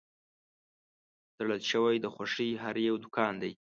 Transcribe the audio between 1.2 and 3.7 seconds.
تړل شوی د خوښۍ هر یو دوکان دی